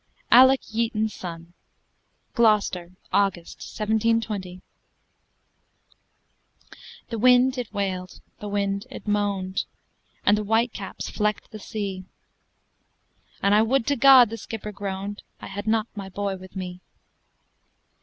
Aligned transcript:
ALEC 0.31 0.61
YEATON'S 0.73 1.13
SON 1.13 1.53
GLOUCESTER, 2.33 2.93
AUGUST, 3.13 3.57
1720 3.59 4.59
/* 6.19 7.11
The 7.11 7.19
wind 7.19 7.55
it 7.59 7.71
wailed, 7.71 8.19
the 8.39 8.47
wind 8.49 8.87
it 8.89 9.07
moaned, 9.07 9.65
And 10.25 10.35
the 10.35 10.43
white 10.43 10.73
caps 10.73 11.07
flecked 11.07 11.51
the 11.51 11.59
sea; 11.59 12.05
"An' 13.43 13.53
I 13.53 13.61
would 13.61 13.85
to 13.85 13.95
God," 13.95 14.31
the 14.31 14.37
skipper 14.37 14.71
groaned, 14.71 15.21
"I 15.39 15.45
had 15.45 15.67
not 15.67 15.85
my 15.95 16.09
boy 16.09 16.35
with 16.35 16.55
me!" 16.55 16.81